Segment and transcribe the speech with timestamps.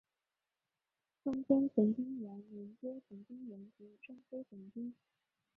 [1.23, 4.95] 中间神经元连接神经元及中枢神经。